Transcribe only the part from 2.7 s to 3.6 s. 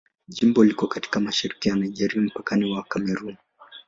wa Kamerun.